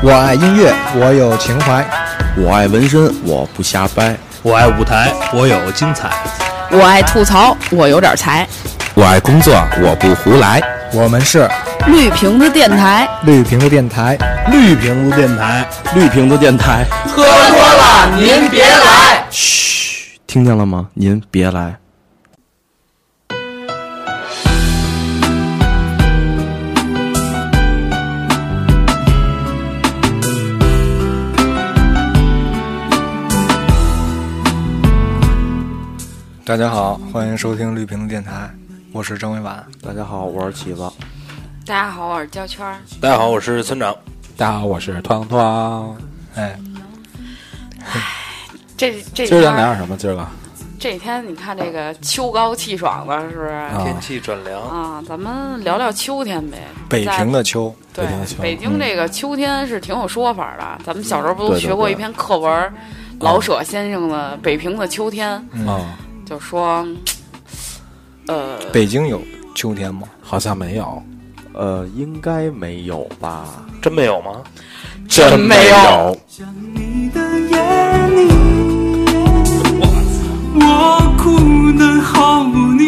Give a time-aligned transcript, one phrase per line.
[0.00, 1.82] 我爱音乐，我有情怀；
[2.36, 6.06] 我爱纹身，我不瞎掰；我爱舞台，我有精彩；
[6.70, 8.46] 我爱吐槽，我有点才；
[8.94, 10.62] 我爱工作，我不胡来。
[10.92, 11.50] 我们是
[11.88, 14.16] 绿瓶子电台，绿瓶子电台，
[14.52, 16.84] 绿瓶子电台，绿瓶子电台。
[17.08, 19.24] 喝多了您别来！
[19.30, 20.86] 嘘，听见了吗？
[20.94, 21.74] 您别来。
[36.48, 38.50] 大家好，欢迎收听绿瓶子电台，
[38.90, 39.62] 我是张伟婉。
[39.82, 40.80] 大家好，我是起子。
[41.66, 42.66] 大家好，我是焦圈。
[43.02, 43.94] 大家好，我是村长。
[44.34, 45.94] 大家好，我是团团。
[46.36, 46.58] 哎，
[48.78, 49.94] 这这今儿咱聊点什么？
[49.98, 50.26] 今儿个
[50.78, 53.50] 这几天你看这个秋高气爽的，是不是？
[53.84, 56.56] 天气转凉啊，咱们聊聊秋天呗。
[56.88, 60.82] 北平的秋，对北平的秋北京这个秋天是挺有说法的。
[60.82, 62.72] 咱们小时候不都学过一篇课文，
[63.20, 66.86] 老舍先生的《北平的秋天》，啊，就说，
[68.26, 69.18] 呃，北京有
[69.54, 70.06] 秋天吗？
[70.20, 71.02] 好像没有。
[71.54, 73.64] 呃，应该没有吧？
[73.80, 74.42] 真没有吗？
[75.08, 76.20] 真没有。
[76.28, 77.56] 想你的夜
[78.08, 78.28] 里，
[80.60, 82.84] 我哭得好无力，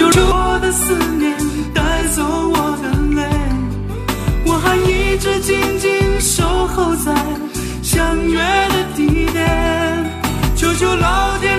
[0.00, 1.32] 我的思念
[1.72, 3.22] 带走我的泪，
[4.44, 7.14] 我还一直静静守候在
[7.84, 8.40] 相约
[10.76, 11.55] 求老天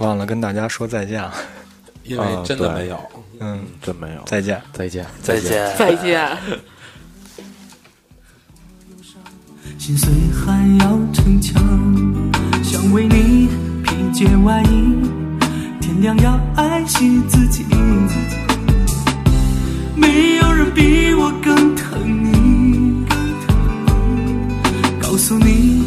[0.00, 1.32] 忘了跟大家说再见了。
[2.04, 3.00] 因为真的没有。
[3.38, 4.22] 嗯，真没有。
[4.26, 4.60] 再见。
[4.72, 5.06] 再见。
[5.22, 5.76] 再见。
[5.78, 6.28] 再见。
[9.78, 11.62] 心碎还要逞强，
[12.62, 13.48] 想为你
[13.82, 14.94] 披件外衣，
[15.80, 17.64] 天亮要爱惜自己。
[19.96, 23.06] 没有人比我更疼你，
[25.00, 25.79] 告诉你，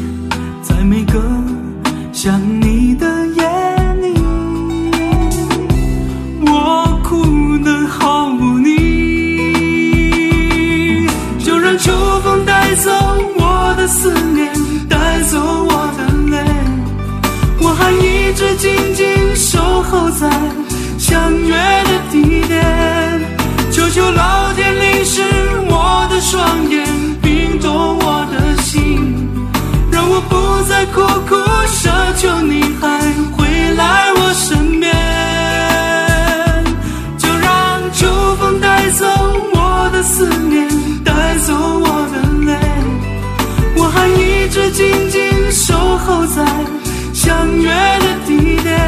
[44.71, 46.45] 静静守候在
[47.13, 47.69] 相约
[47.99, 48.79] 的地点。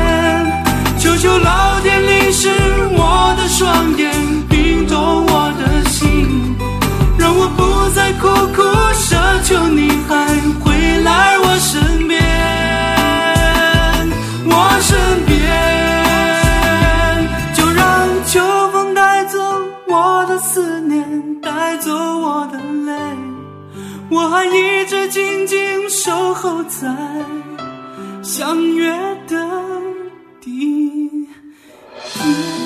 [0.97, 2.49] 求求老天淋湿
[2.91, 4.11] 我的双眼，
[4.49, 6.55] 冰冻我的心，
[7.17, 8.61] 让我不再苦苦
[8.93, 10.25] 奢求你还
[10.63, 12.19] 回来我身边，
[14.47, 14.97] 我身
[15.27, 15.35] 边。
[17.53, 19.37] 就让秋风带走
[19.87, 21.05] 我的思念，
[21.41, 22.91] 带走我的泪，
[24.09, 26.87] 我还一直静静守候在
[28.21, 28.91] 相约
[29.27, 29.35] 的
[30.39, 31.09] 地
[32.13, 32.64] 点。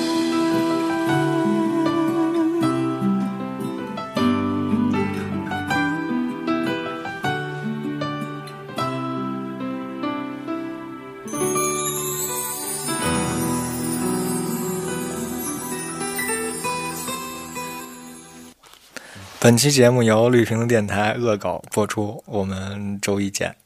[19.42, 23.59] 本期节目由绿屏电台恶搞播出，我们周一见。